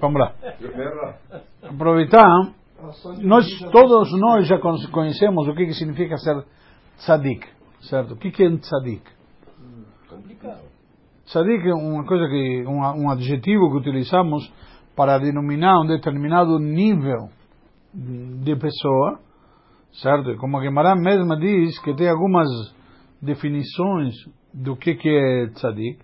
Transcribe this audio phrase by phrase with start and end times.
[0.00, 0.34] Vamos lá.
[1.62, 2.52] Aproveitar,
[3.22, 4.58] nós, todos nós já
[4.92, 6.44] conhecemos o que, que significa ser
[6.98, 7.46] tzadik,
[7.82, 8.14] certo?
[8.14, 9.02] O que, que é um tzadik?
[10.08, 10.62] Complicado.
[11.26, 14.52] Tzadik é uma coisa que, um, um adjetivo que utilizamos
[14.94, 17.30] para denominar um determinado nível
[17.94, 19.18] de pessoa,
[19.92, 20.36] certo?
[20.36, 22.48] Como a Gemara mesma diz que tem algumas
[23.20, 24.14] definições
[24.52, 25.98] do que, que é tzadik,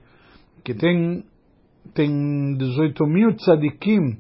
[0.64, 1.24] que tem,
[1.94, 4.18] tem 18 mil tzadikim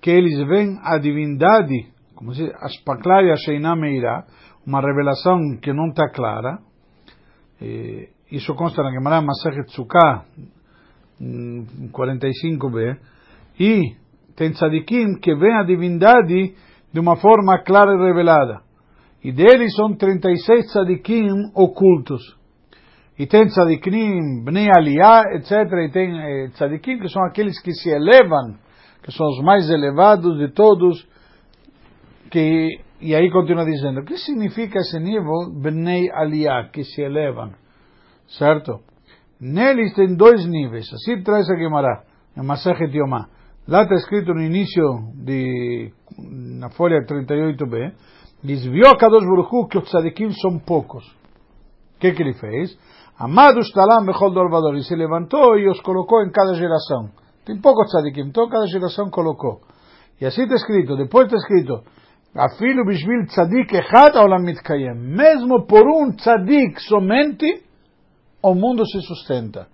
[0.00, 4.24] que eles veem a divindade, como se Aspaklaria Sheina Meira,
[4.66, 6.58] uma revelação que não está clara.
[7.60, 10.24] E, isso consta na Gemara Masachet Sukkah,
[11.20, 12.98] 45b.
[13.58, 13.96] E
[14.34, 16.54] tem tzadikim que veem a divindade
[16.92, 18.60] de uma forma clara e revelada.
[19.24, 22.36] E deles são 36 tzadikim ocultos.
[23.18, 25.50] E tem tzadikim, bnei aliyah, etc.
[25.86, 28.56] E tem eh, tzadikim que são aqueles que se elevam,
[29.02, 31.06] que são os mais elevados de todos.
[32.30, 37.52] Que, e aí continua dizendo, o que significa esse nível, bnei aliyah, que se elevam?
[38.38, 38.80] Certo?
[39.40, 40.86] Neles tem dois níveis.
[40.92, 42.04] Assim traz a Gemara,
[42.36, 43.28] em Masachet Yomah.
[43.68, 44.82] Lá está escrito no início
[45.14, 47.92] de, na folha 38b,
[48.44, 51.04] diz, viu a Kadosh Baruch que os tzadikim são poucos.
[51.96, 52.78] O que, que ele fez?
[53.18, 57.10] Amado Shtalam Bechol Dorvador, e se levantou e os colocou em cada geração.
[57.46, 59.60] Tem poucos tzadikim, então cada geração colocou.
[60.20, 61.82] E assim está escrito, depois está escrito,
[62.34, 64.94] Afilo Bishvil Tzadik Echad Olam Mitkayem.
[64.94, 67.62] Mesmo por um tzadik somente,
[68.42, 69.68] o mundo se sustenta.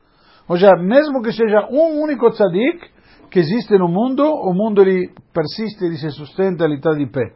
[0.48, 2.78] Ou seja, mesmo que seja um único tzadik,
[3.28, 7.34] que existe no mundo, o mundo ele persiste, ele se sustenta, ele está de pé.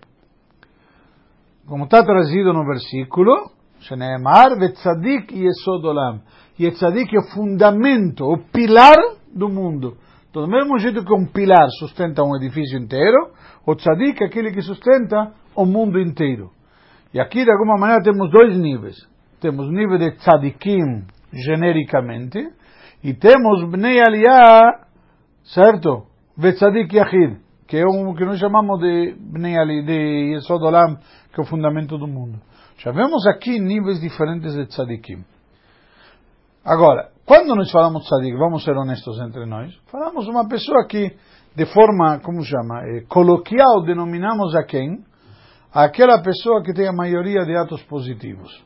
[1.66, 3.55] Como está trazido no versículo,
[3.86, 6.20] Sheneemar vetzadik yesod olam.
[6.58, 8.96] E tzadik é o fundamento, o pilar
[9.34, 9.96] do mundo.
[10.30, 13.30] Então, do mesmo jeito que um pilar sustenta um edifício inteiro,
[13.66, 16.50] o tzadik é aquele que sustenta o mundo inteiro.
[17.12, 18.96] E aqui, de alguma maneira, temos dois níveis.
[19.40, 22.38] Temos o nível de tzadikim, genericamente,
[23.04, 24.86] e temos bnei aliyah,
[25.44, 26.06] certo?
[26.36, 30.98] Vetzadik Yahid, que é um que nós chamamos de Bnei Ali, de Yesod Olam,
[31.32, 32.38] que é o fundamento do mundo.
[32.78, 35.24] Já vemos aqui níveis diferentes de tzadikim.
[36.64, 41.16] Agora, quando nós falamos tzadik, vamos ser honestos entre nós, falamos uma pessoa que,
[41.54, 45.04] de forma, como chama, eh, coloquial, denominamos a quem?
[45.72, 48.64] Aquela pessoa que tem a maioria de atos positivos.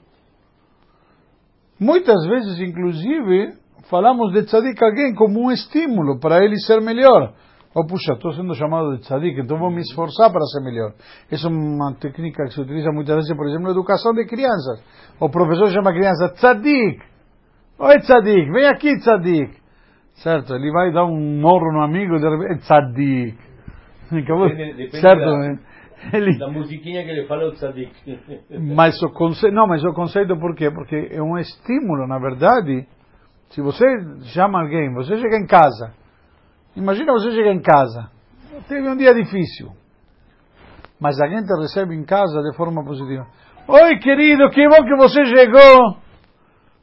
[1.78, 3.54] Muitas vezes, inclusive,
[3.88, 7.32] falamos de tzadik alguém como um estímulo para ele ser melhor.
[7.72, 10.92] Oh, puxa, estou sendo chamado de tzadik, então vou me esforçar para ser melhor.
[11.30, 14.82] Essa é uma técnica que se utiliza muitas vezes, por exemplo, na educação de crianças.
[15.20, 17.00] O professor chama a criança tzadik.
[17.78, 19.56] Oi, tzadik, vem aqui, tzadik.
[20.14, 20.52] Certo?
[20.54, 23.38] Ele vai dar um morro no amigo, de repente, tzadik.
[24.10, 24.48] Acabou?
[24.90, 25.24] certo?
[25.24, 26.38] Da, ele...
[26.38, 27.92] da musiquinha que ele fala, o tzadik.
[28.74, 30.72] mas o conceito, não, mas o conceito por quê?
[30.72, 32.84] Porque é um estímulo, na verdade.
[33.50, 33.84] Se você
[34.34, 35.99] chama alguém, você chega em casa,
[36.76, 38.10] imagina você chega em casa,
[38.68, 39.70] teve um dia difícil,
[41.00, 43.26] mas alguém te recebe em casa de forma positiva.
[43.66, 45.96] Oi, querido, que bom que você chegou.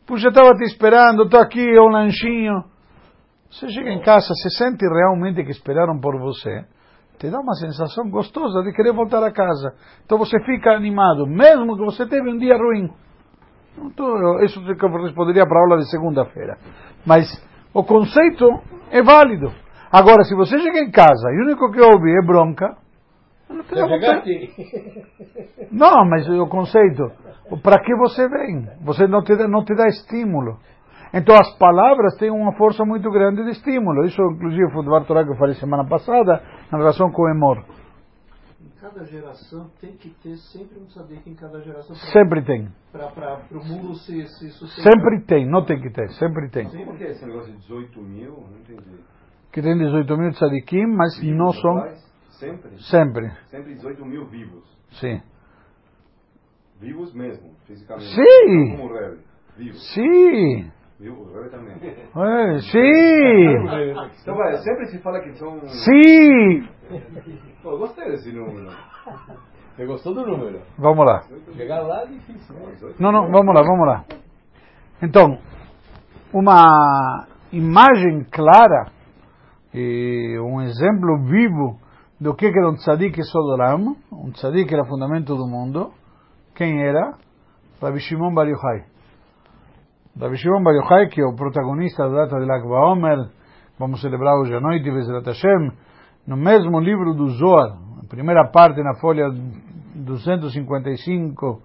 [0.06, 2.64] Puxa, estava te esperando, estou aqui, é um lanchinho.
[3.52, 6.66] Você chega em casa, se sente realmente que esperaram por você,
[7.18, 9.74] te dá uma sensação gostosa de querer voltar a casa.
[10.06, 12.90] Então você fica animado, mesmo que você teve um dia ruim.
[13.78, 16.58] Então, isso que eu responderia para a aula de segunda-feira.
[17.06, 17.28] Mas
[17.74, 18.46] o conceito
[18.90, 19.52] é válido.
[19.92, 22.76] Agora, se você chega em casa e o único que ouve é bronca,
[23.50, 23.76] não, te
[25.72, 27.12] não, mas o conceito,
[27.64, 28.68] para que você vem?
[28.84, 30.58] Você não te, dá, não te dá estímulo.
[31.14, 34.04] Então as palavras têm uma força muito grande de estímulo.
[34.06, 37.64] Isso, inclusive, foi do Torá que eu falei semana passada, na relação com o Emor
[38.80, 41.96] cada geração tem que ter sempre um tzadik em cada geração.
[41.96, 42.70] Pra, sempre tem.
[42.92, 44.92] Para o mundo se, se sustentar.
[44.92, 46.70] Sempre tem, não tem que ter, sempre tem.
[46.70, 49.04] Sim, porque esse negócio de 18 mil, não entendi.
[49.52, 52.08] Que tem 18 mil tzadikim, mas vivos, não são...
[52.32, 52.78] Sempre?
[52.84, 53.32] Sempre.
[53.48, 54.64] Sempre 18 mil vivos.
[54.92, 55.22] Sim.
[56.80, 58.14] Vivos mesmo, fisicamente.
[58.14, 58.78] Sim.
[58.78, 59.22] Como o Rebbe.
[59.58, 59.94] Vivos.
[59.94, 60.72] Sim.
[61.00, 61.14] Viu?
[61.14, 61.78] O Rebbe também.
[62.18, 64.22] É, sim.
[64.22, 65.60] Então, vai, sempre se fala que são...
[65.68, 66.68] Sim.
[67.62, 68.70] Pô, eu gostei desse número.
[69.76, 70.62] Você gostou do número?
[70.78, 71.22] Vamos lá.
[71.56, 72.56] Chegar lá é difícil.
[72.56, 72.96] Né?
[73.00, 74.06] Não, não, vamos lá, vamos lá.
[75.04, 75.38] Então,
[76.34, 78.92] uma imagem clara
[79.80, 81.78] e um exemplo vivo
[82.20, 85.92] do que era um tzadik Sodoram, um tzadik era fundamento do mundo.
[86.56, 87.14] Quem era?
[87.80, 88.86] Rabbi Shimon Bar Yochai.
[90.20, 93.30] Rabbi Shimon Bar Yochai, que é o protagonista da data de Lag Baomer,
[93.78, 95.72] vamos celebrar hoje à noite, Bezrat Hashem,
[96.26, 97.78] no mesmo livro do Zohar,
[98.10, 99.30] primeira parte na folha
[99.94, 101.62] 255,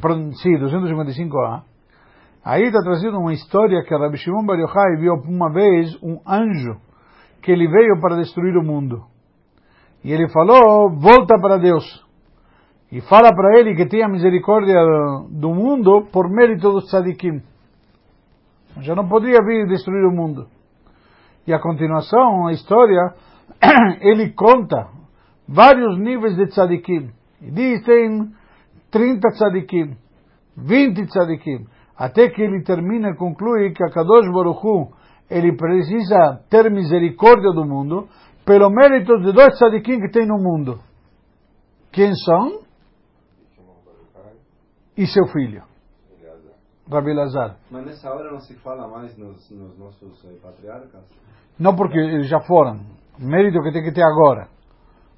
[0.00, 1.62] pro- sim, 255a,
[2.42, 6.80] aí está trazendo uma história que Rabbi Shimon Bar Yochai viu uma vez um anjo
[7.44, 9.04] que ele veio para destruir o mundo.
[10.02, 11.84] E ele falou, volta para Deus.
[12.90, 14.80] E fala para ele que tenha misericórdia
[15.28, 17.42] do mundo por mérito dos tzadikim.
[18.80, 20.46] Já não podia vir destruir o mundo.
[21.46, 23.14] E a continuação, a história,
[24.00, 24.88] ele conta
[25.46, 27.10] vários níveis de tzadikim.
[27.42, 28.32] E diz, tem
[28.90, 29.96] 30 tzadikim,
[30.56, 31.66] 20 tzadikim.
[31.94, 37.50] Até que ele termina e conclui que a Kadosh Baruch Hu, ele precisa ter misericórdia
[37.52, 38.08] do mundo
[38.44, 40.80] pelo mérito de dois tzadikim que tem no mundo.
[41.90, 42.62] Quem são?
[44.96, 45.64] E seu filho,
[46.90, 47.56] Rabi Lazar.
[47.70, 51.02] Mas nessa hora não se fala mais nos, nos nossos eh, patriarcas?
[51.58, 52.80] Não porque eles já foram.
[53.18, 54.48] Mérito que tem que ter agora.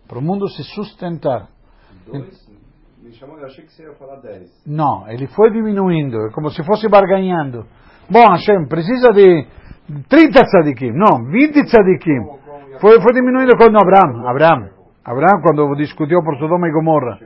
[0.06, 1.48] Para o mundo se sustentar.
[2.06, 2.46] Dois?
[3.02, 4.50] Me chamou, eu achei que você ia falar dez.
[4.66, 7.66] Não, ele foi diminuindo, é como se fosse barganhando.
[8.10, 9.46] Bom, Hashem, precisa de
[10.08, 12.20] 30 tzadikim, não, 20 tzadikim.
[12.80, 14.68] Foi, foi diminuindo quando Abraão, Abraão,
[15.04, 17.18] Abraão quando discutiu por Sodoma e Gomorra.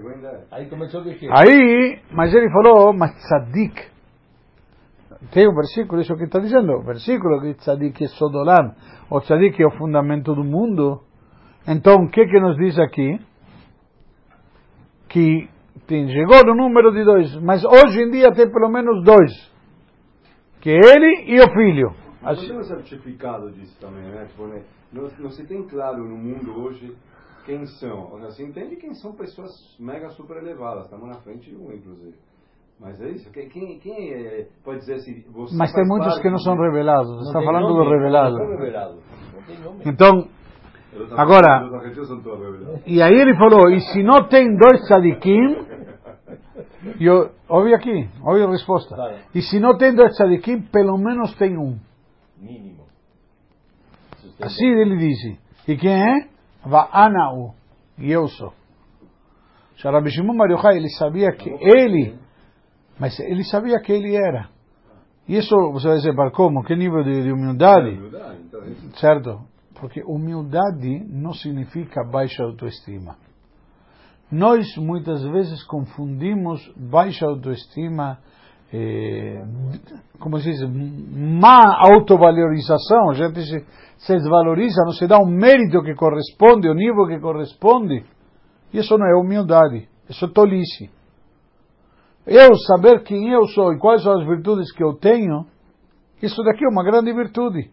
[0.53, 1.31] Aí começou a queixar.
[1.33, 3.89] Aí, mas ele falou, mas tzadik.
[5.33, 8.75] Tem o versículo, isso que está dizendo, o versículo que tzadik é Sodolam,
[9.11, 11.01] o tzadik é o fundamento do mundo.
[11.67, 13.19] Então, o que que nos diz aqui?
[15.09, 15.49] Que
[15.87, 19.33] tem, chegou no número de dois, mas hoje em dia tem pelo menos dois.
[20.61, 22.00] Que ele e o filho.
[22.23, 24.27] Mas Assim- tem um certificado disso também, né?
[24.27, 24.63] Tipo, né?
[24.93, 26.95] Não, não se tem claro no mundo hoje
[27.47, 28.11] quem são.
[28.21, 30.85] Você entende quem são pessoas mega super elevadas.
[30.85, 32.15] Estamos na frente de um, inclusive.
[32.79, 33.31] Mas é isso.
[33.31, 35.25] Quem, quem, é, pode dizer assim?
[35.33, 37.11] Você Mas tem muitos que não são revelados.
[37.11, 38.39] Não Está falando nome, do revelado.
[38.39, 38.99] Não foi revelado.
[39.65, 39.77] Não.
[39.85, 40.29] Então,
[41.13, 41.71] Agora-.
[42.87, 45.59] E aí ele falou, e se não tem dois tzadikim,
[47.01, 48.97] eu, ouve aqui, ouve a resposta.
[49.35, 51.79] E se não tem dois tzadikim, pelo menos tem um.
[52.41, 52.87] Mínimo.
[54.41, 55.39] Assim ele disse.
[55.69, 56.29] E quem é?
[56.65, 57.55] Va'anau.
[57.99, 58.53] E eu sou.
[59.83, 62.19] Rabbi Shimon Bar Yochai, ele sabia que ele,
[62.99, 64.49] mas ele sabia que ele era.
[65.27, 66.63] Isso você vai dizer, para como?
[66.65, 67.99] Que nível de, de humildade?
[68.97, 69.41] Certo?
[69.75, 73.17] Porque humildade não significa baixa autoestima.
[74.31, 78.19] Nós muitas vezes confundimos baixa autoestima,
[78.73, 79.43] eh,
[80.19, 83.11] como se diz, má autovalorização.
[83.11, 83.67] A gente se,
[83.99, 88.05] se desvaloriza, não se dá o mérito que corresponde, o nível que corresponde.
[88.73, 90.91] Isso não é humildade, isso é tolice.
[92.27, 95.47] Eu saber quem eu sou e quais são as virtudes que eu tenho,
[96.23, 97.71] isso daqui é uma grande virtude.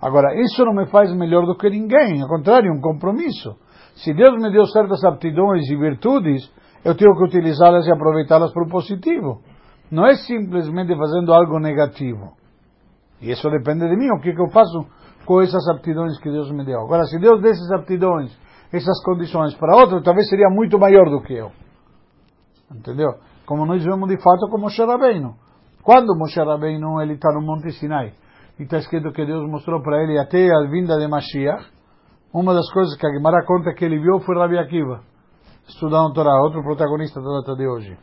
[0.00, 3.56] Agora, isso não me faz melhor do que ninguém, ao contrário, é um compromisso.
[3.94, 6.52] Se Deus me deu certas aptidões e virtudes,
[6.84, 9.40] eu tenho que utilizá-las e aproveitá-las para o positivo.
[9.92, 12.32] Não é simplesmente fazendo algo negativo.
[13.20, 14.86] E isso depende de mim, o que, que eu faço
[15.26, 16.80] com essas aptidões que Deus me deu.
[16.80, 18.34] Agora, se Deus deu essas aptidões,
[18.72, 21.52] essas condições para outro, talvez seria muito maior do que eu.
[22.74, 23.16] Entendeu?
[23.44, 25.34] Como nós vemos de fato com Moshe Rabbeinu.
[25.82, 28.14] Quando Moshe Rabbeinu ele está no Monte Sinai,
[28.58, 31.66] e está escrito que Deus mostrou para ele até a vinda de Mashiach,
[32.32, 35.02] uma das coisas que a Gemara conta que ele viu foi Rabi Akiva,
[35.68, 37.98] estudando Torá, outro protagonista da data de hoje.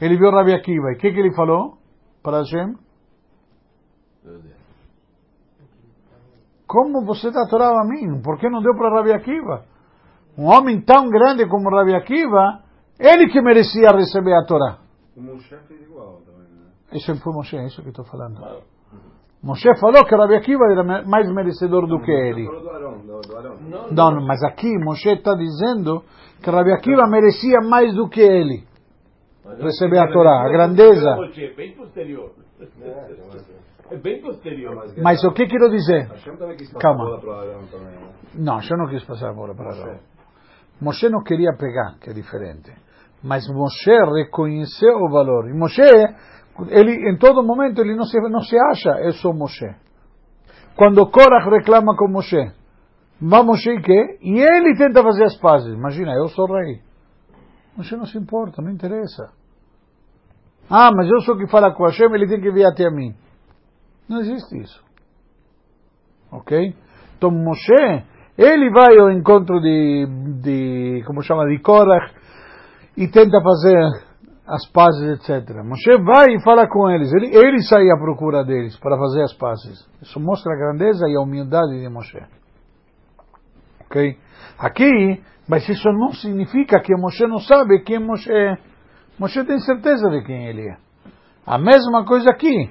[0.00, 1.78] Ele viu Rabi Akiva, e o que, que ele falou
[2.22, 2.74] para Hashem?
[6.66, 8.20] Como você dá Torá a mim?
[8.22, 9.64] Por que não deu para Rabi Akiva?
[10.36, 12.60] Um homem tão grande como Rabi Akiva,
[12.98, 14.78] ele que merecia receber a Torá.
[15.16, 16.66] O Moshe fez igual também, né?
[16.92, 18.38] Isso foi Moshe, é isso que estou falando.
[19.42, 22.46] Moshe falou que Rabi Akiva era mais merecedor do que ele.
[22.46, 23.56] Falou do Arão, do, do Arão.
[23.60, 26.02] Não, Não, não, mas aqui Moshe está dizendo
[26.42, 28.64] que Rabi Akiva merecia mais do que ele.
[29.56, 31.10] Mas Receber a Torá, a grandeza.
[31.10, 32.32] É bem posterior.
[32.60, 32.66] É,
[33.90, 34.84] mas- bem posterior.
[35.02, 36.08] Mas o que quero dizer?
[36.78, 37.20] Calma.
[38.34, 39.82] Não, eu não quis passar a bola para Moshe.
[39.82, 39.98] Arão.
[40.80, 42.70] Moshe não queria pegar, que é diferente.
[43.22, 45.48] Mas Moshe reconheceu o valor.
[45.48, 45.80] E Moshe,
[46.68, 49.74] ele, em todo momento, ele não se, não se acha, eu sou Moshe.
[50.76, 52.52] Quando Korach reclama com Moshe,
[53.20, 54.18] vai Moshe e quê?
[54.20, 55.72] E ele tenta fazer as pazes.
[55.72, 56.82] Imagina, eu sou rei.
[57.76, 59.32] Moshe não se importa, não interessa.
[60.68, 63.14] Ah, mas eu sou que fala com Hashem, ele tem que vir até mim.
[64.08, 64.84] Não existe isso.
[66.30, 66.74] Ok?
[67.16, 68.04] Então Moshe,
[68.36, 70.06] ele vai ao encontro de,
[70.42, 72.12] de como chama, de Korach
[72.96, 74.06] e tenta fazer
[74.46, 75.62] as pazes, etc.
[75.64, 77.12] Moshe vai e fala com eles.
[77.12, 79.88] Ele, ele sai à procura deles para fazer as pazes.
[80.02, 82.22] Isso mostra a grandeza e a humildade de Moshe.
[83.86, 84.16] Ok?
[84.58, 88.56] Aqui, mas isso não significa que Moshe não sabe quem Moshe é.
[89.18, 90.76] Moshe tem certeza de quem ele é.
[91.46, 92.70] A mesma coisa aqui.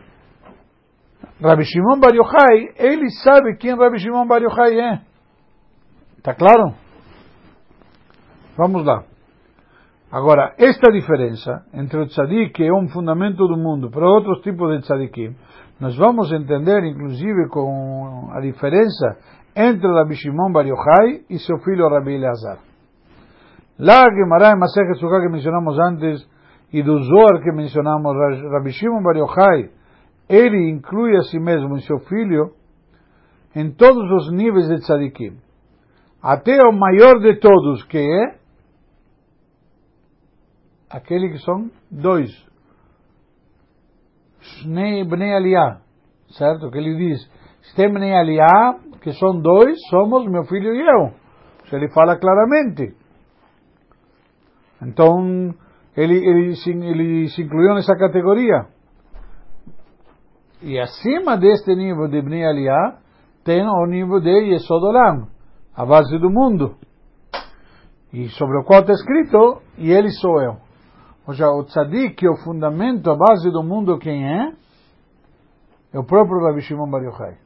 [1.42, 5.02] Rabi Shimon Bar Yochai, ele sabe quem Rabi Shimon Bar Yochai é.
[6.18, 6.76] Está claro?
[8.58, 9.04] Vamos lá.
[10.12, 14.70] Agora, esta diferença entre o tzadik, que é um fundamento do mundo, para outros tipos
[14.70, 15.36] de tzadikim,
[15.80, 19.18] nós vamos entender, inclusive, com a diferença
[19.56, 22.60] entre Rabi Shimon Bar Yochai e seu filho Rabi Eleazar.
[23.78, 26.26] Lá, Gemara e Masechet Sukkah que mencionamos antes,
[26.76, 28.14] e do Zohar que mencionamos,
[28.52, 29.72] Rabi Shimon Bar Yochai,
[30.28, 32.52] ele inclui a si mesmo e seu filho
[33.56, 35.38] em todos os níveis de tzadikim.
[36.22, 38.38] Até o maior de todos, que é
[40.90, 42.30] aquele que são dois.
[44.42, 45.80] Shnei Bnei Aliyah,
[46.32, 46.70] certo?
[46.72, 47.32] Que ele diz,
[47.72, 51.14] Stem Bnei Aliyah, que são dois, somos meu filho e eu.
[51.72, 52.98] Ele fala claramente.
[54.82, 55.56] Então,
[55.96, 58.68] ele, ele, ele se incluiu nessa categoria.
[60.62, 62.98] E acima deste nível de Bnei Aliyah,
[63.44, 65.28] tem o nível de Yesodolam,
[65.76, 66.76] a base do mundo.
[68.12, 70.58] E sobre o qual está escrito, e ele sou eu.
[71.28, 74.54] Ou seja, o tzadik, o fundamento, a base do mundo, quem é?
[75.94, 77.38] É o próprio Rabi Shimon Bar Yochai.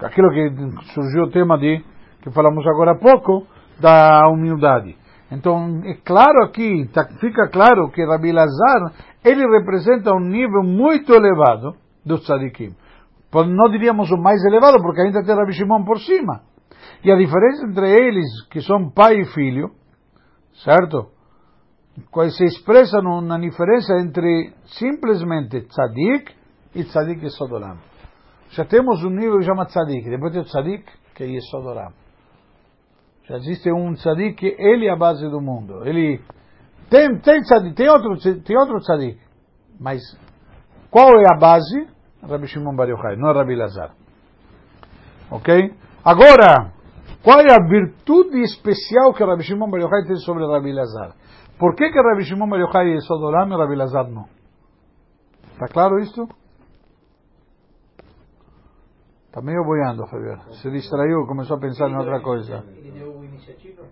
[0.00, 1.82] Aquilo que surgiu o tema de,
[2.22, 3.46] que falamos agora há pouco,
[3.80, 4.96] da humildade.
[5.34, 8.92] Então, é claro aqui, tá, fica claro que Rabi Lazar,
[9.24, 11.74] ele representa um nível muito elevado
[12.04, 12.74] dos tzadikim.
[13.32, 16.42] Não diríamos o mais elevado, porque ainda tem Rabi Shimon por cima.
[17.02, 19.72] E a diferença entre eles, que são pai e filho,
[20.62, 21.10] certo?
[22.30, 26.32] Se expressa na diferença entre simplesmente tzadik
[26.74, 27.78] e tzadik e sodoram.
[28.50, 32.03] Já temos um nível que chama tzadik, depois tem o tzadik, que é sodoram.
[33.24, 35.86] Já existe um tzadik que ele é a base do mundo.
[35.86, 36.20] Ele
[36.90, 39.18] tem, tem tzadik, tem outro, tem outro tzadik,
[39.80, 40.00] mas
[40.90, 41.88] qual é a base?
[42.22, 43.92] Rabi Shimon Bar Yochai, não é Rabi Lazar.
[45.30, 45.74] Ok?
[46.04, 46.72] Agora,
[47.22, 51.14] qual é a virtude especial que Rabi Shimon Bar Yochai tem sobre Rabi Lazar?
[51.58, 54.26] Por que que Rabi Shimon Bar Yochai é Sodolam e Rabi Lazar não?
[55.52, 56.28] Está claro isto?
[59.26, 60.38] Está meio boiando, Fabio.
[60.62, 62.62] Se distraiu, começou a pensar em outra coisa.
[63.34, 63.82] Iniciativa?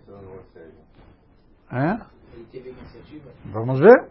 [3.51, 4.07] Vamos ver.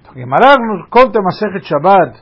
[0.00, 2.18] Então, Guimarães nos conta Masechet Shabbat,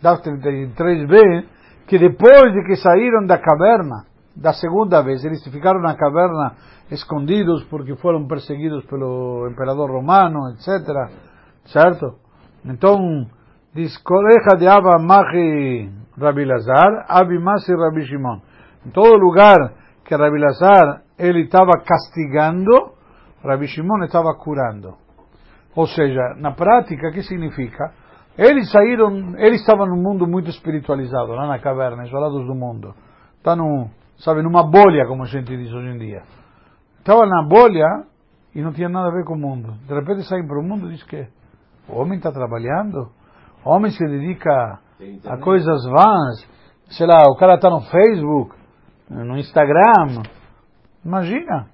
[0.00, 1.44] da 33b,
[1.86, 6.54] que depois de que saíram da caverna, da segunda vez, eles ficaram na caverna
[6.90, 11.10] escondidos porque foram perseguidos pelo imperador romano, etc.
[11.66, 12.18] Certo?
[12.64, 13.26] Então,
[13.74, 18.40] diz, Coreja de Abba Mahi Rabi Lazar, Abimasi Rabi Shimon.
[18.84, 22.92] Em todo lugar que Rabi Lazar, ele estava castigando,
[23.44, 24.94] Rabi Shimon estava curando.
[25.74, 27.92] Ou seja, na prática, o que significa?
[28.38, 32.94] Eles saíram, eles estavam num mundo muito espiritualizado, lá na caverna, isolados do mundo.
[33.38, 36.22] Está num, sabe, numa bolha, como a gente diz hoje em dia.
[36.98, 38.04] Estava na bolha
[38.54, 39.74] e não tinha nada a ver com o mundo.
[39.86, 41.26] De repente saem para o mundo e diz que
[41.88, 43.10] o homem está trabalhando,
[43.64, 44.80] o homem se dedica
[45.26, 46.48] a coisas vãs,
[46.90, 48.55] sei lá, o cara está no Facebook,
[49.08, 50.22] no Instagram,
[51.04, 51.66] imagina.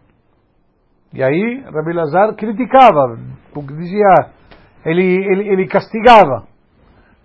[1.13, 3.19] E aí Rabi Lazar criticava,
[3.53, 4.31] porque dizia,
[4.85, 6.47] ele, ele, ele castigava.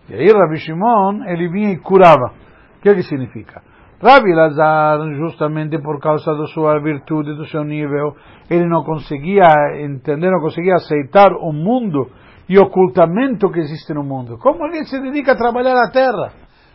[0.09, 2.33] E aí Rabi Shimon, ele vinha e curava.
[2.77, 3.61] O que, que significa?
[4.01, 8.15] Rabi Lazar, justamente por causa da sua virtude, do seu nível,
[8.49, 9.47] ele não conseguia
[9.81, 12.09] entender, não conseguia aceitar o mundo
[12.47, 14.37] e o ocultamento que existe no mundo.
[14.37, 16.31] Como alguém se dedica a trabalhar a terra?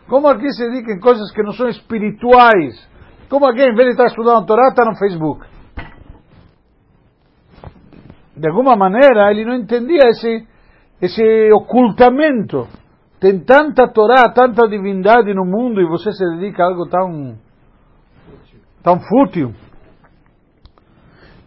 [0.07, 2.92] Como alguém se dedica em coisas que não são espirituais?
[3.29, 5.45] Como alguém, vez de estar estudando a Torá, está no Facebook?
[8.35, 10.47] De alguma maneira, ele não entendia esse,
[11.01, 12.67] esse ocultamento.
[13.19, 17.37] Tem tanta Torá, tanta divindade no mundo e você se dedica a algo tão,
[18.83, 19.53] tão fútil.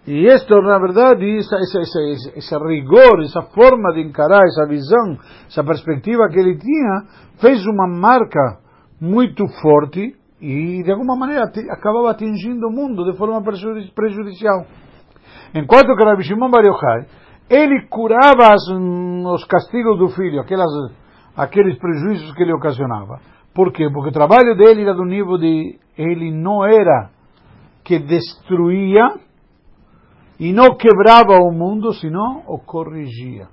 [0.06, 5.18] E isto, na verdade, esse, esse, esse, rigor, essa forma de encarar, essa visão,
[5.48, 7.02] essa perspectiva que ele tinha,
[7.40, 8.60] fez uma marca
[9.00, 14.66] muito forte e, de alguma maneira, acabava atingindo o mundo de forma prejudicial.
[15.54, 17.06] Enquanto que Rabbi Shimon Bar Yochai,
[17.48, 20.70] ele curava as, os castigos do filho, aquelas,
[21.36, 23.20] aqueles prejuízos que ele ocasionava.
[23.54, 23.88] Por quê?
[23.90, 27.10] Porque o trabalho dele era do nível de, ele não era
[27.82, 29.14] que destruía
[30.38, 33.48] e não quebrava o mundo, senão o corrigia.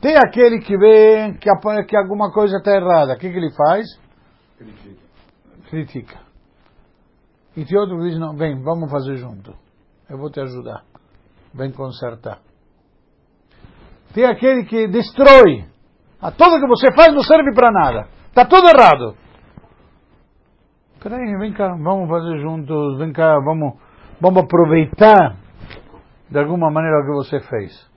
[0.00, 1.48] Tem aquele que vê que,
[1.88, 3.86] que alguma coisa está errada, o que, que ele faz?
[4.58, 5.05] Critica.
[5.68, 6.18] Critica.
[7.56, 9.54] E tem outro diz, não, vem, vamos fazer junto.
[10.08, 10.84] Eu vou te ajudar.
[11.54, 12.38] Vem consertar.
[14.14, 15.64] Tem aquele que destrói.
[16.20, 18.08] A tudo que você faz não serve para nada.
[18.28, 19.16] Está tudo errado.
[21.02, 23.74] Peraí, vem cá, vamos fazer juntos, vem cá, vamos,
[24.20, 25.36] vamos aproveitar
[26.28, 27.90] de alguma maneira o que você fez.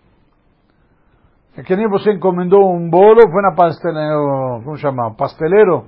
[1.58, 4.16] É que nem você encomendou um bolo, foi na pasteleira,
[4.64, 5.16] como chama?
[5.16, 5.88] Pasteleiro,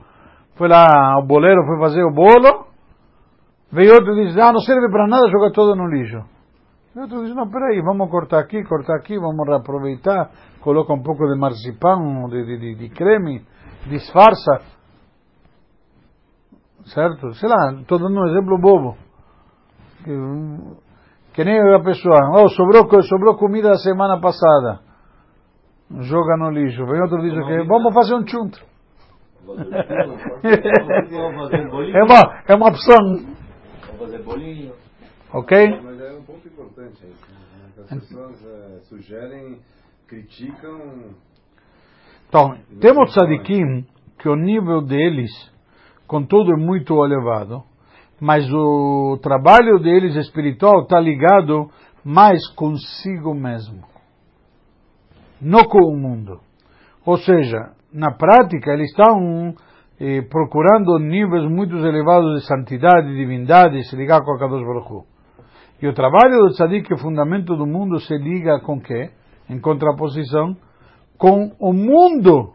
[0.62, 2.68] foi lá, o boleiro foi fazer o bolo,
[3.72, 6.24] veio outro e disse, ah, não serve para nada, joga todo no lixo.
[6.96, 11.26] E outro disse, não, peraí, vamos cortar aqui, cortar aqui, vamos reaproveitar, coloca um pouco
[11.26, 13.44] de marzipan, de, de, de, de creme,
[13.88, 14.62] disfarça.
[16.94, 17.34] Certo?
[17.34, 18.98] Sei lá, estou dando um exemplo bobo.
[20.04, 20.14] Que,
[21.34, 24.80] que nem a pessoa, oh, sobrou, sobrou comida da semana passada.
[26.02, 26.86] Joga no lixo.
[26.86, 28.71] Vem outro diz que vamos fazer um chuntro.
[31.94, 32.98] É uma, é uma opção.
[32.98, 34.74] Vamos fazer bolinho.
[35.34, 35.80] Ok?
[35.84, 37.10] Mas é um ponto importante aí.
[37.10, 37.16] né?
[37.76, 39.60] Que as pessoas eh, sugerem,
[40.08, 41.14] criticam.
[42.28, 43.86] Então, temos tzadikim
[44.20, 45.32] que o nível deles,
[46.08, 47.64] contudo, é muito elevado,
[48.20, 51.70] mas o trabalho deles espiritual está ligado
[52.04, 53.84] mais consigo mesmo,
[55.42, 56.40] não com o mundo.
[57.06, 59.54] Ou seja, na prática, eles estão
[60.00, 65.06] eh, procurando níveis muito elevados de santidade, divindade, se ligar com a Kadosh Baruch Hu.
[65.82, 69.10] E o trabalho do tzadik, que é o fundamento do mundo, se liga com quê?
[69.50, 70.56] Em contraposição
[71.22, 72.54] com o mundo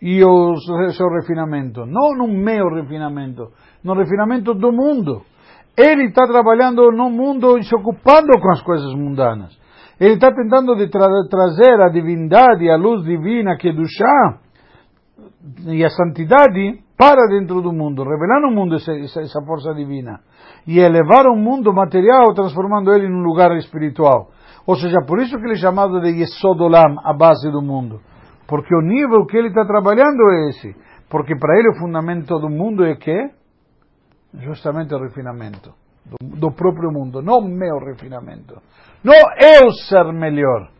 [0.00, 0.54] e o
[0.92, 1.84] seu refinamento.
[1.84, 3.48] Não no meu refinamento,
[3.82, 5.22] no refinamento do mundo.
[5.76, 9.58] Ele está trabalhando no mundo e se ocupando com as coisas mundanas.
[9.98, 14.38] Ele está tentando de tra trazer a divindade, a luz divina, que é do chá,
[15.66, 20.20] e a santidade para dentro do mundo, revelar no mundo essa, essa força divina
[20.66, 24.30] e elevar o mundo material, transformando ele num lugar espiritual.
[24.66, 28.00] Ou seja, por isso que ele é chamado de Yesod Olam, a base do mundo.
[28.46, 30.74] Porque o nível que ele está trabalhando é esse.
[31.10, 33.30] Porque para ele o fundamento do mundo é que?
[34.34, 35.72] Justamente o refinamento
[36.04, 38.60] do, do próprio mundo, não o meu refinamento.
[39.02, 40.70] Não eu ser melhor,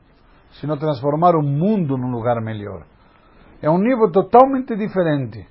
[0.52, 2.84] sino transformar o mundo num lugar melhor.
[3.64, 5.46] É um nível totalmente diferente.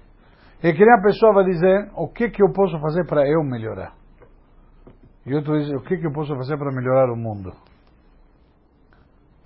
[0.62, 3.94] É que a pessoa vai dizer, o que que eu posso fazer para eu melhorar?
[5.26, 7.52] E outro diz, o que que eu posso fazer para melhorar o mundo?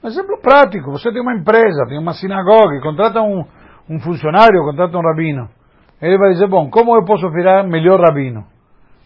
[0.03, 3.45] Um exemplo prático, você tem uma empresa, tem uma sinagoga, contrata um,
[3.89, 5.47] um funcionário, contrata um rabino.
[6.01, 8.43] Ele vai dizer, bom, como eu posso virar melhor rabino?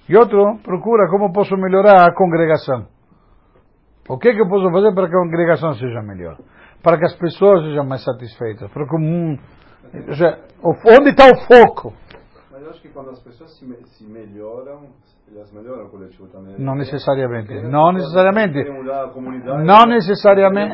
[0.09, 2.87] E outro procura como posso melhorar a congregação.
[4.09, 6.37] O que que eu posso fazer para que a congregação seja melhor?
[6.83, 8.71] Para que as pessoas sejam mais satisfeitas.
[8.71, 9.39] Para que o mundo,
[10.85, 11.93] onde está o foco?
[12.51, 13.65] Mas eu acho que quando as pessoas se,
[13.97, 14.87] se melhoram,
[15.33, 16.55] elas melhoram o coletivo também.
[16.57, 17.53] Não necessariamente.
[17.61, 18.63] Não necessariamente.
[19.63, 20.69] Não necessariamente.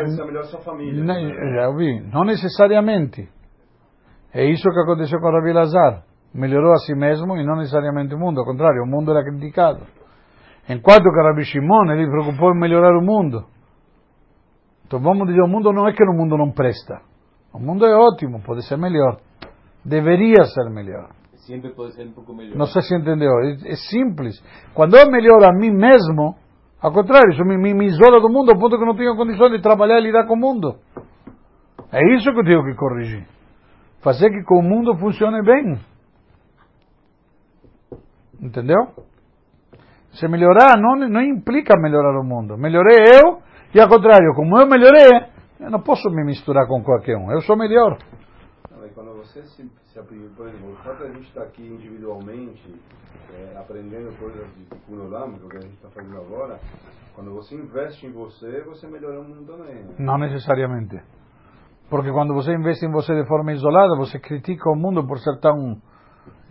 [1.56, 2.02] Já ouvi.
[2.12, 3.30] Não necessariamente.
[4.34, 6.04] É isso que aconteceu com Rabi Lazar.
[6.34, 8.40] Melhorou a si mesmo e não necessariamente o mundo.
[8.40, 9.82] Ao contrário, o mundo era criticado.
[10.70, 13.46] Enquanto que Rabi Shimon, ele preocupou em melhorar o mundo.
[14.88, 17.02] Então vamos dizer, o mundo não é que o mundo não presta.
[17.54, 19.18] O mundo é ótimo, pode ser melhor.
[19.84, 21.10] Deveria ser melhor.
[21.36, 22.58] Siempre puede ser un poco mejor.
[22.58, 23.32] Não sei se entendeu.
[23.40, 24.42] É, é simples.
[24.74, 26.36] Quando eu melhoro a mim mesmo,
[26.82, 29.16] ao contrário, isso me, me, me isola do mundo ao ponto que eu não tenho
[29.16, 30.76] condições de trabalhar e lidar com o mundo.
[31.92, 33.28] É isso que eu tenho que corrigir.
[34.02, 35.80] Fazer que com o mundo funcione bem.
[38.42, 38.94] Entendeu?
[40.14, 42.58] Se melhorar não, não implica melhorar o mundo.
[42.58, 43.40] Melhorei eu
[43.74, 45.28] e ao contrário, como eu melhorei,
[45.60, 47.32] eu não posso me misturar com qualquer um.
[47.32, 47.98] Eu sou melhor.
[48.72, 51.62] Não, quando você se, se aplica, por exemplo, o fato de a gente estar aqui
[51.66, 52.76] individualmente,
[53.34, 56.60] é, aprendendo coisas de Kunolam, é o que a gente está fazendo agora,
[57.16, 59.76] quando você investe em você, você melhora o mundo também.
[59.76, 59.96] né?
[59.98, 61.00] Não necessariamente.
[61.90, 65.40] Porque quando você investe em você de forma isolada, você critica o mundo por ser
[65.40, 65.78] tão,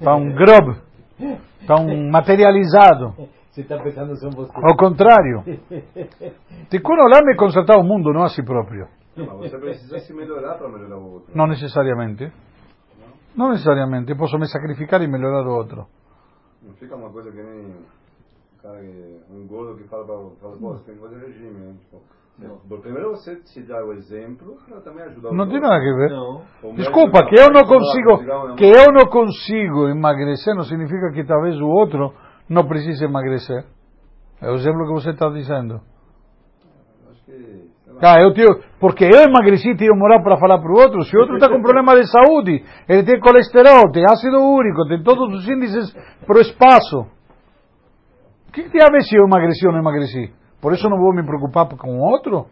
[0.03, 0.77] tão grob,
[1.67, 3.15] tão materializado.
[3.57, 4.53] Se está pensando en você.
[4.53, 5.41] Ao contrário.
[6.69, 8.87] Tikkun Olam consertar o mundo, não a si o.
[11.35, 12.31] Não necessariamente.
[13.35, 14.11] Não necessariamente.
[14.11, 15.87] Eu posso me sacrificar e melhorar o outro.
[16.63, 17.83] Não fica uma coisa que nem um
[18.63, 21.75] cara que, um gordo que fala para fala, pô, você tem que fazer regime, né?
[21.81, 22.03] Tipo,
[22.39, 25.63] você- primeiro você se dá o exemplo para também ajudar Não os tem outros.
[25.63, 26.11] nada a ver.
[26.11, 26.43] Não.
[26.71, 31.25] O Desculpa, que eu não "Vai, consigo, que eu não consigo emagrecer não significa que
[31.25, 32.13] talvez o outro
[32.49, 33.65] não precise emagrecer.
[34.41, 35.81] É o exemplo que você está dizendo.
[38.03, 41.03] Ah, eu tenho, porque eu emagreci e tenho moral para falar para o outro.
[41.03, 45.03] Se o outro está com problema de saúde, ele tem colesterol, tem ácido úrico, tem
[45.03, 45.93] todos os índices
[46.27, 47.07] para o espaço.
[48.49, 50.33] O que, que tem a ver se eu emagreci ou não emagreci?
[50.61, 52.47] Por isso não vou me preocupar com outro?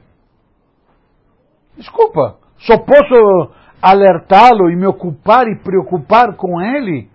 [1.77, 2.39] Desculpa.
[2.59, 3.53] Só posso
[3.83, 7.11] alertá-lo e me ocupar e preocupar com ele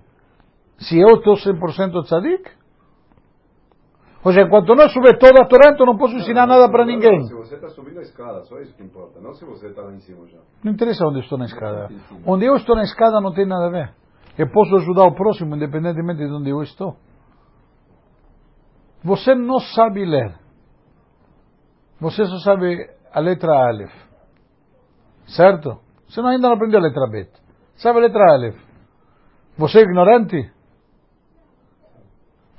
[0.78, 2.59] se eu estou 100% tzadik?
[4.24, 7.24] Ou seja, enquanto não subir toda a Torá, então não posso ensinar nada para ninguém.
[7.26, 9.22] Se você está subindo a escada, só isso que importa.
[9.22, 10.40] Não se você está lá em cima já.
[10.64, 11.90] Não interessa onde eu estou na escada.
[12.26, 13.94] Onde eu estou na escada não tem nada a ver.
[14.38, 16.98] Eu posso ajudar o próximo, independentemente de onde eu estou.
[19.04, 20.36] Você não sabe ler.
[22.02, 23.94] Você só sabe a letra Aleph.
[25.28, 25.80] Certo?
[26.08, 27.32] Você ainda não aprendeu a letra Bet.
[27.76, 28.58] Sabe a letra Aleph.
[29.58, 30.52] Você é ignorante?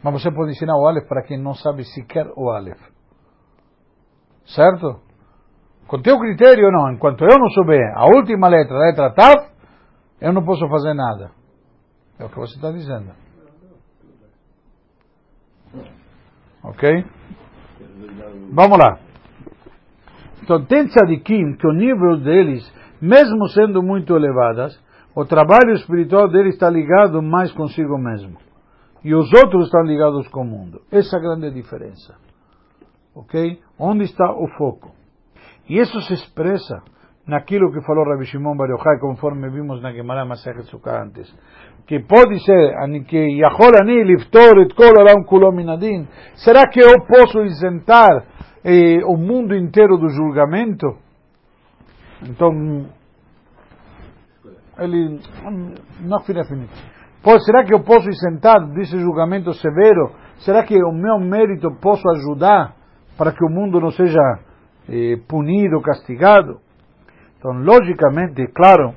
[0.03, 2.81] Mas você pode ensinar o Aleph para quem não sabe sequer o Aleph.
[4.47, 5.01] Certo?
[5.87, 6.93] Com teu critério, não.
[6.93, 9.47] Enquanto eu não souber a última letra, a letra Tav,
[10.21, 11.33] eu não posso fazer nada.
[12.19, 13.13] É o que você está dizendo.
[16.63, 17.05] Ok?
[18.53, 18.99] Vamos lá.
[20.43, 22.63] Então, tem tzadikim que o nível deles,
[23.01, 24.79] mesmo sendo muito elevadas,
[25.15, 28.39] o trabalho espiritual deles está ligado mais consigo mesmo.
[29.03, 30.83] E os outros estão ligados com o mundo.
[30.91, 32.15] Essa é a grande diferença.
[33.15, 33.61] Ok?
[33.79, 34.93] Onde está o foco?
[35.69, 36.83] E isso se expressa
[37.27, 41.33] naquilo que falou Rabbi Shimon Bar Yochai, conforme vimos na Gemara Masechet Sukkah antes.
[41.87, 42.75] Que pode ser
[43.07, 46.07] que Yachol Ani liftor et kol olam kulo minadin.
[46.35, 48.27] Será que eu posso isentar
[48.65, 50.99] eh, o mundo inteiro do julgamento?
[52.23, 52.87] Então,
[54.79, 55.21] ele
[56.01, 56.43] não fica
[57.45, 60.13] será que eu posso isentar desse julgamento severo?
[60.39, 62.75] Será que o meu mérito posso ajudar
[63.19, 64.21] para que o mundo não seja
[64.89, 66.61] eh, punido, castigado?
[67.39, 68.95] Então, logicamente, claro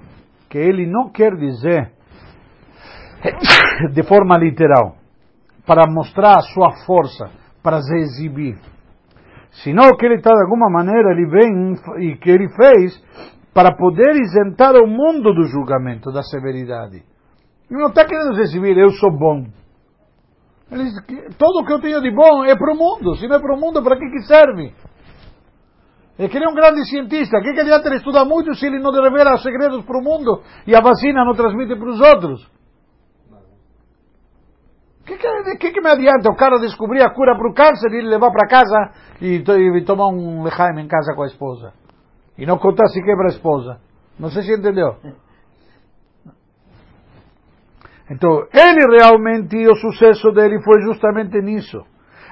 [0.49, 1.91] que ele não quer dizer
[3.91, 4.95] de forma literal,
[5.65, 7.29] para mostrar a sua força,
[7.61, 8.57] para se exibir.
[9.63, 11.73] Senão que ele está, de alguma maneira, ele vem
[12.09, 13.01] e que ele fez
[13.53, 17.03] para poder isentar o mundo do julgamento, da severidade.
[17.69, 19.45] Ele não está querendo exibir, eu sou bom.
[20.71, 23.15] Ele diz que tudo o que eu tenho de bom é para o mundo.
[23.15, 24.73] Se não é para o mundo, para que, que serve?
[26.17, 27.39] É que ele é um grande cientista.
[27.41, 30.75] Que, que adianta ele estudar muito se ele não revela segredos para o mundo e
[30.75, 32.51] a vacina não transmite para os outros?
[35.01, 35.17] O que,
[35.57, 38.31] que, que, me adianta o cara descobrir a cura para o câncer e ele levar
[38.31, 41.73] para casa e, e, tomar um lejaim em casa com a esposa?
[42.37, 43.81] E não contar se quebra a esposa.
[44.17, 44.95] Não sei se entendeu.
[48.09, 51.81] Então, ele realmente, o sucesso dele foi justamente nisso.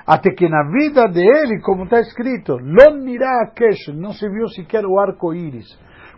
[0.05, 5.67] Até que na vida dele, como está escrito, não se viu sequer o arco-íris.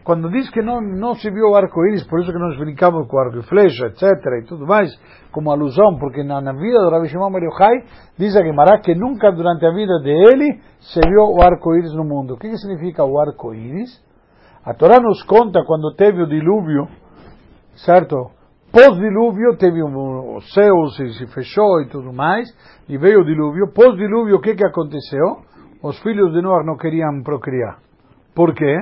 [0.04, 3.18] Quando diz que não, não se viu o arco-íris, por isso que nós brincamos com
[3.18, 4.04] arco e flecha, etc.
[4.42, 4.90] e tudo mais,
[5.32, 7.84] como alusão, porque na, na vida do Rabi Shimon Bar Yochai,
[8.18, 12.34] diz a Gemara que nunca durante a vida dele se viu o arco-íris no mundo.
[12.34, 14.04] O que, que significa o arco-íris?
[14.66, 16.88] A Torá nos conta quando teve o dilúvio,
[17.86, 18.32] certo?
[18.74, 22.50] Pós-dilúvio, teve um, o céu se, se, fechou e tudo mais,
[22.90, 23.72] e veio o dilúvio.
[23.72, 25.44] Pós-dilúvio, o que, que aconteceu?
[25.84, 27.78] Os filhos de Noé não queriam procriar.
[28.34, 28.76] Por quê?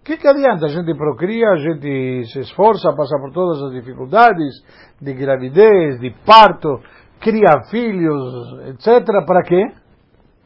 [0.00, 0.66] O que, que adianta?
[0.66, 4.54] A gente procria, a gente se esforça, passa por todas as dificuldades
[5.02, 6.78] de gravidez, de parto,
[7.18, 9.04] cria filhos, etc.
[9.26, 9.72] Para quê?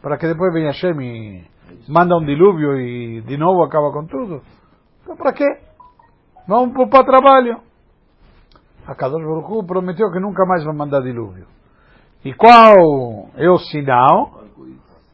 [0.01, 1.45] Para que depois venha Hashem e
[1.87, 4.41] manda um dilúvio e de novo acaba com tudo.
[5.03, 5.45] Então, para quê?
[6.47, 7.68] Vamos para o trabalho.
[8.89, 11.47] A Kadosh Baruch prometeu que nunca mais vai mandar dilúvio.
[12.25, 14.45] E qual é o sinal?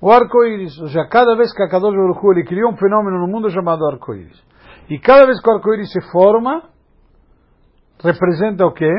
[0.00, 0.78] O arco-íris.
[0.78, 3.84] Ou seja, cada vez que a Kadosh Baruch ele criou um fenômeno no mundo chamado
[3.84, 4.40] arco-íris.
[4.88, 6.62] E cada vez que o arco-íris se forma,
[8.00, 8.92] representa o quê?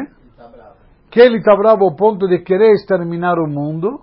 [1.09, 4.01] Que ele está bravo ao ponto de querer exterminar o mundo.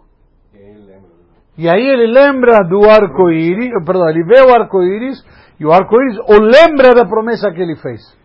[1.59, 5.23] E aí ele lembra do arco-íris, perdão, ele vê o arco-íris,
[5.61, 8.22] e o arco-íris o lembra da promessa que ele fez.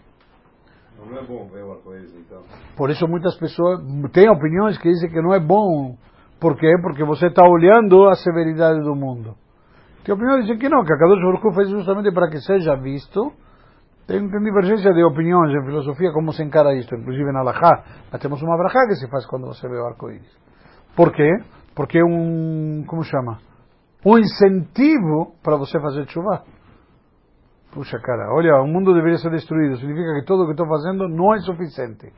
[1.10, 2.42] Não é bom ver o arco-íris, então.
[2.76, 3.80] Por isso muitas pessoas
[4.12, 5.96] têm opiniões que dizem que não é bom.
[6.40, 6.76] Por quê?
[6.82, 9.34] Porque você está olhando a severidade do mundo.
[10.04, 12.76] Tem opiniões que dizem que não, que a Kadosh Baruch fez justamente para que seja
[12.76, 13.32] visto.
[14.06, 16.96] Tem, tem divergência de opiniões em filosofia como se encara isto.
[16.96, 20.32] Inclusive na Alahá, nós temos uma brachá que se faz quando você vê o arco-íris.
[20.96, 21.30] Por quê?
[21.76, 23.40] Porque é um, como chama?
[24.06, 26.44] Um incentivo para você fazer chuva.
[27.78, 29.78] Puxa cara, olha, o mundo deveria ser destruído.
[29.78, 32.12] Significa que tudo o que estou fazendo não é suficiente.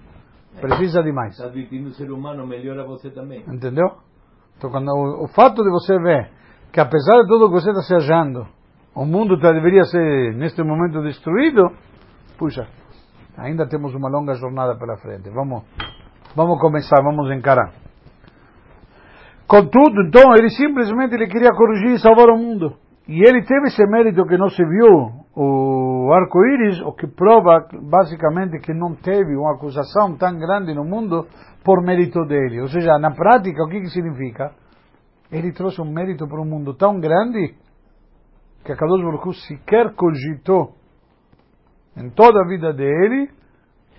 [0.61, 1.37] Precisa de mais.
[1.37, 3.43] Está o ser humano, melhora você também.
[3.45, 3.91] Entendeu?
[4.57, 6.31] Então, quando o, o, fato de você ver
[6.71, 8.47] que apesar de tudo o que você está se achando,
[8.95, 11.69] o mundo deveria ser neste momento destruído,
[12.37, 12.65] puxa,
[13.37, 15.29] ainda temos uma longa jornada pela frente.
[15.29, 15.63] Vamos,
[16.37, 17.73] vamos começar, vamos encarar.
[19.45, 22.77] Contudo, então, ele simplesmente ele queria corrigir e salvar o mundo.
[23.09, 28.59] E ele teve esse mérito que não se viu o arco-íris, o que prova basicamente
[28.59, 31.27] que não teve uma acusação tão grande no mundo
[31.63, 32.59] por mérito dele.
[32.59, 34.51] Ou seja, na prática, o que, que significa?
[35.31, 37.55] Ele trouxe um mérito para um mundo tão grande
[38.65, 40.75] que a Kadosh Baruch sequer cogitou
[41.95, 43.29] em toda a vida dele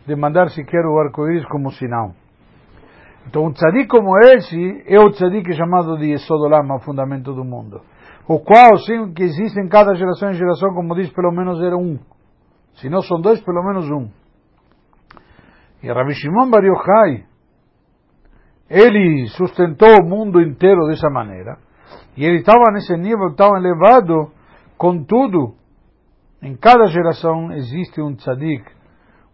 [0.06, 2.12] de mandar sequer o arco-íris como sinal.
[3.26, 7.80] Então, um tzadik como esse é o tzadik chamado de Esodolam, o fundamento do mundo.
[8.32, 11.76] O qual, sim, que existe em cada geração em geração, como diz, pelo menos era
[11.76, 11.98] um.
[12.74, 14.08] Se não são dois, pelo menos um.
[15.82, 17.24] E Rabi Shimon Bar Yochai,
[18.70, 21.58] ele sustentou o mundo inteiro dessa maneira.
[22.16, 24.30] E ele estava nesse nível tão elevado,
[24.78, 25.56] contudo,
[26.40, 28.64] em cada geração existe um tzadik,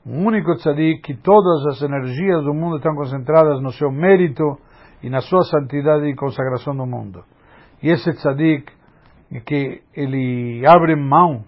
[0.07, 4.57] um único tzadik, que todas as energias do mundo estão concentradas no seu mérito
[5.03, 7.23] e na sua santidade e consagração do mundo.
[7.83, 8.76] E esse tzadik,
[9.45, 11.45] que ele abre mão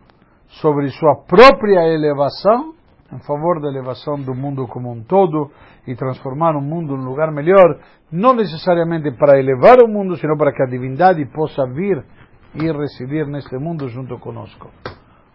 [0.60, 2.74] sobre sua própria elevação,
[3.12, 5.50] em favor da elevação do mundo como um todo
[5.86, 7.78] e transformar o mundo num lugar melhor,
[8.12, 12.04] não necessariamente para elevar o mundo, sino para que a divindade possa vir
[12.54, 14.70] e residir neste mundo junto conosco.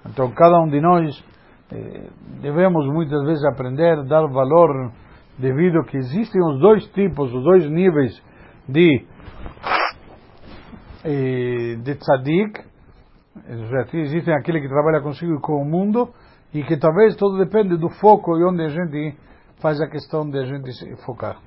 [0.06, 1.24] Então, cada um de nós
[1.72, 2.10] eh,
[2.42, 4.92] devemos muitas vezes aprender, dar valor,
[5.38, 8.22] devido que existem os dois tipos, os dois níveis
[8.68, 9.06] de
[11.04, 12.62] eh, de tzadik,
[13.94, 16.14] existem aquele que trabalha consigo e com o mundo,
[16.54, 19.18] e que talvez tudo depende do foco e onde a gente
[19.60, 20.72] faz a questão de a gente
[21.06, 21.40] focar.